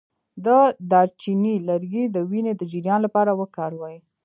د 0.45 0.47
دارچینی 0.91 1.55
لرګی 1.69 2.03
د 2.15 2.17
وینې 2.29 2.53
د 2.57 2.61
جریان 2.71 2.99
لپاره 3.05 3.31
وکاروئ 3.41 3.97